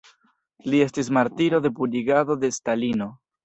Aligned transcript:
Li 0.73 0.79
estis 0.85 1.11
martiro 1.19 1.61
de 1.67 1.73
purigado 1.77 2.41
de 2.47 2.53
Stalino. 2.61 3.13